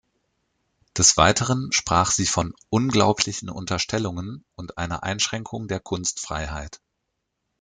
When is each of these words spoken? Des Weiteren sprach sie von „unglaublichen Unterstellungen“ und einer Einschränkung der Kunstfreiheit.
Des 0.97 1.15
Weiteren 1.17 1.69
sprach 1.71 2.09
sie 2.09 2.25
von 2.25 2.55
„unglaublichen 2.69 3.51
Unterstellungen“ 3.51 4.43
und 4.55 4.79
einer 4.79 5.03
Einschränkung 5.03 5.67
der 5.67 5.79
Kunstfreiheit. 5.79 6.81